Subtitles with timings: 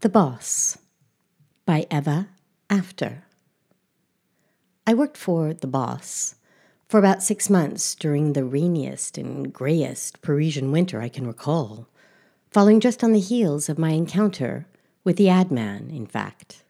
[0.00, 0.78] The Boss
[1.66, 2.28] by Eva
[2.70, 3.24] After.
[4.86, 6.36] I worked for The Boss
[6.88, 11.86] for about six months during the rainiest and grayest Parisian winter I can recall,
[12.50, 14.66] following just on the heels of my encounter
[15.04, 16.64] with the ad man, in fact.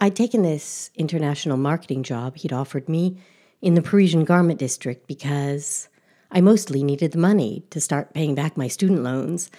[0.00, 3.18] I'd taken this international marketing job he'd offered me
[3.60, 5.90] in the Parisian garment district because
[6.30, 9.50] I mostly needed the money to start paying back my student loans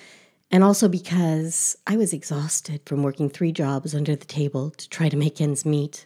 [0.54, 5.10] and also because I was exhausted from working three jobs under the table to try
[5.10, 6.06] to make ends meet.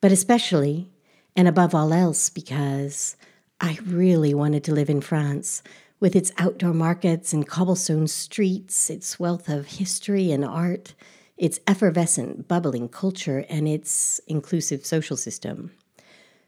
[0.00, 0.90] But especially,
[1.36, 3.14] and above all else, because
[3.60, 5.62] I really wanted to live in France
[6.00, 10.94] with its outdoor markets and cobblestone streets, its wealth of history and art,
[11.36, 15.72] its effervescent, bubbling culture, and its inclusive social system.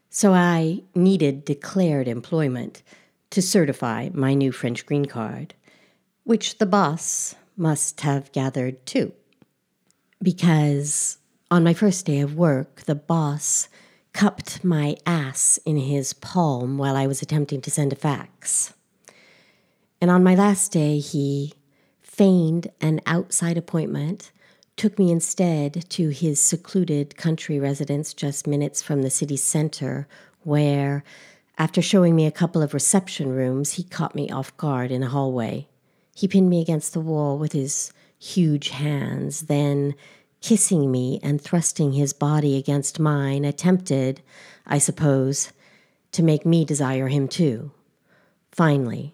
[0.09, 2.81] So I needed declared employment
[3.29, 5.53] to certify my new French green card
[6.23, 9.13] which the boss must have gathered too.
[10.21, 11.17] Because
[11.49, 13.67] on my first day of work, the boss
[14.13, 18.73] cupped my ass in his palm while I was attempting to send a fax.
[19.99, 21.53] And on my last day, he
[22.01, 24.31] feigned an outside appointment,
[24.75, 30.07] took me instead to his secluded country residence just minutes from the city center,
[30.43, 31.03] where,
[31.57, 35.09] after showing me a couple of reception rooms, he caught me off guard in a
[35.09, 35.67] hallway.
[36.13, 39.95] He pinned me against the wall with his huge hands, then,
[40.41, 44.21] kissing me and thrusting his body against mine, attempted,
[44.65, 45.51] I suppose,
[46.11, 47.71] to make me desire him too.
[48.51, 49.13] Finally,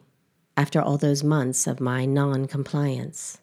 [0.56, 3.38] after all those months of my non compliance.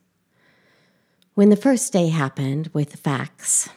[1.34, 3.69] When the first day happened with fax,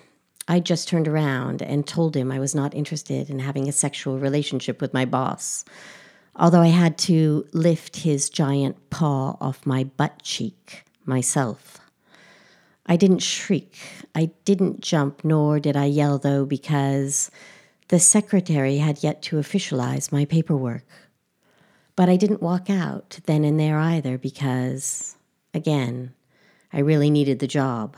[0.48, 4.18] I just turned around and told him I was not interested in having a sexual
[4.18, 5.66] relationship with my boss
[6.38, 11.80] although I had to lift his giant paw off my butt cheek myself.
[12.86, 13.78] I didn't shriek,
[14.16, 17.30] I didn't jump, nor did I yell, though, because
[17.90, 20.86] the secretary had yet to officialize my paperwork.
[21.96, 25.16] But I didn't walk out then and there either because,
[25.54, 26.14] again,
[26.72, 27.98] I really needed the job.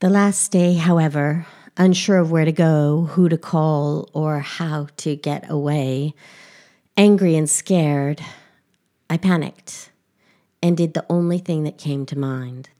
[0.00, 1.46] The last day, however,
[1.76, 6.14] unsure of where to go, who to call, or how to get away,
[6.98, 8.22] Angry and scared,
[9.10, 9.90] I panicked
[10.62, 12.70] and did the only thing that came to mind.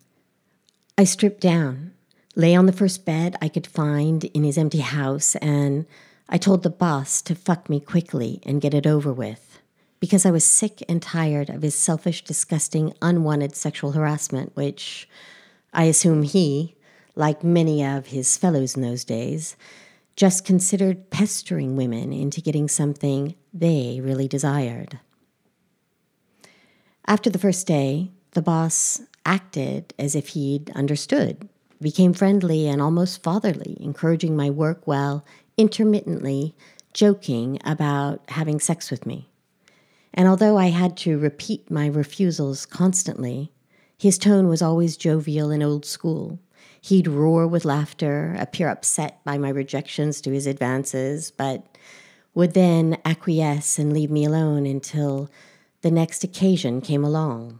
[0.97, 1.93] I stripped down,
[2.35, 5.85] lay on the first bed I could find in his empty house, and
[6.31, 9.61] I told the boss to fuck me quickly and get it over with
[10.01, 15.07] because I was sick and tired of his selfish, disgusting, unwanted sexual harassment, which
[15.75, 16.75] I assume he,
[17.17, 19.57] like many of his fellows in those days,
[20.17, 24.99] just considered pestering women into getting something they really desired.
[27.07, 31.49] After the first day, the boss acted as if he'd understood,
[31.81, 35.25] became friendly and almost fatherly, encouraging my work while
[35.57, 36.55] intermittently
[36.93, 39.29] joking about having sex with me.
[40.15, 43.53] And although I had to repeat my refusals constantly,
[43.99, 46.39] his tone was always jovial and old school,
[46.87, 51.67] He'd roar with laughter, appear upset by my rejections to his advances, but
[52.37, 55.31] would then acquiesce and leave me alone until
[55.81, 57.59] the next occasion came along.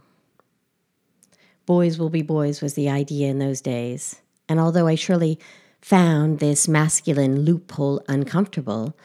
[1.65, 5.39] Boys will be boys was the idea in those days, and although I surely
[5.81, 8.95] found this masculine loophole uncomfortable,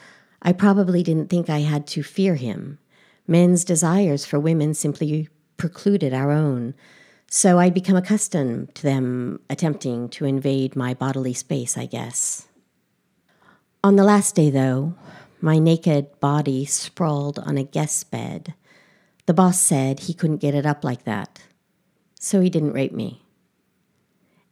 [0.43, 2.79] I probably didn't think I had to fear him.
[3.27, 6.75] Men's desires for women simply precluded our own,
[7.31, 12.47] so I'd become accustomed to them attempting to invade my bodily space, I guess.
[13.83, 14.95] On the last day, though,
[15.43, 18.55] my naked body sprawled on a guest bed.
[19.27, 21.43] The boss said he couldn't get it up like that,
[22.19, 23.23] so he didn't rape me.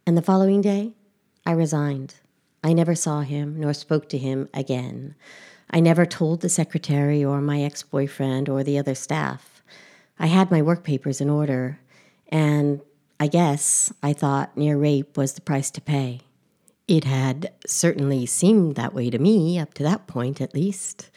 [0.04, 0.92] And the following day,
[1.46, 2.16] I resigned.
[2.64, 5.14] I never saw him nor spoke to him again.
[5.70, 9.62] I never told the secretary or my ex boyfriend or the other staff.
[10.18, 11.78] I had my work papers in order
[12.28, 12.80] and
[13.20, 16.22] I guess I thought near rape was the price to pay.
[16.90, 21.08] It had certainly seemed that way to me, up to that point at least.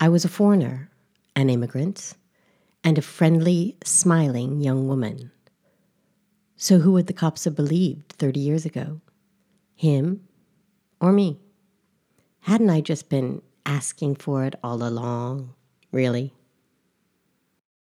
[0.00, 0.88] I was a foreigner,
[1.36, 2.14] an immigrant,
[2.82, 5.30] and a friendly, smiling young woman.
[6.56, 9.02] So who would the cops have believed 30 years ago?
[9.74, 10.26] Him
[11.02, 11.38] or me?
[12.40, 15.52] Hadn't I just been asking for it all along,
[15.92, 16.32] really?